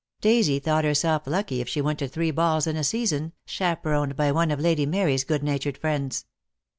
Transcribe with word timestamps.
Daisy 0.19 0.57
thought 0.57 0.83
herself 0.83 1.27
lucky 1.27 1.61
if 1.61 1.69
she 1.69 1.79
went 1.79 1.99
to 1.99 2.07
three 2.07 2.31
balls 2.31 2.65
in 2.65 2.75
a 2.75 2.83
season, 2.83 3.33
chaperoned 3.45 4.15
by 4.15 4.31
one 4.31 4.49
of 4.49 4.59
Lady 4.59 4.87
Mary's 4.87 5.23
good 5.23 5.43
natured 5.43 5.77
friends. 5.77 6.25